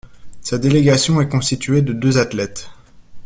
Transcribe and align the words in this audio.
Sa 0.41 0.57
délégation 0.57 1.21
est 1.21 1.29
constituée 1.29 1.83
de 1.83 1.93
deux 1.93 2.17
athlètes. 2.17 2.71